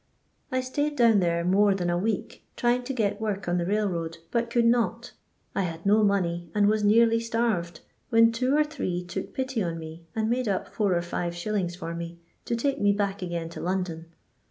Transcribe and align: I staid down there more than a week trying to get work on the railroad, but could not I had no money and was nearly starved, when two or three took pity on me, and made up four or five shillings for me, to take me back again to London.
I 0.51 0.61
staid 0.61 0.95
down 0.95 1.19
there 1.19 1.43
more 1.45 1.75
than 1.75 1.91
a 1.91 1.95
week 1.99 2.43
trying 2.55 2.81
to 2.85 2.91
get 2.93 3.21
work 3.21 3.47
on 3.47 3.59
the 3.59 3.67
railroad, 3.67 4.17
but 4.31 4.49
could 4.49 4.65
not 4.65 5.11
I 5.53 5.61
had 5.61 5.85
no 5.85 6.03
money 6.03 6.49
and 6.55 6.65
was 6.67 6.83
nearly 6.83 7.19
starved, 7.19 7.81
when 8.09 8.31
two 8.31 8.57
or 8.57 8.63
three 8.63 9.03
took 9.05 9.31
pity 9.31 9.61
on 9.61 9.77
me, 9.77 10.07
and 10.15 10.27
made 10.27 10.47
up 10.47 10.67
four 10.73 10.95
or 10.95 11.01
five 11.03 11.35
shillings 11.35 11.75
for 11.75 11.93
me, 11.93 12.17
to 12.45 12.55
take 12.55 12.81
me 12.81 12.93
back 12.93 13.21
again 13.21 13.49
to 13.49 13.61
London. 13.61 14.07